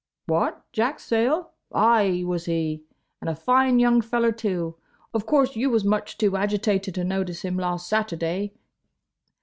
"What, 0.25 0.63
Jack 0.71 0.99
Sayle? 0.99 1.51
Ay, 1.71 2.23
was 2.25 2.45
he. 2.45 2.81
And 3.21 3.29
a 3.29 3.35
fine 3.35 3.77
young 3.77 4.01
feller, 4.01 4.31
too. 4.31 4.75
Of 5.13 5.27
course 5.27 5.55
you 5.55 5.69
was 5.69 5.85
much 5.85 6.17
too 6.17 6.35
agitated 6.35 6.95
to 6.95 7.03
notice 7.03 7.43
him 7.43 7.55
last 7.55 7.87
Saturday. 7.87 8.53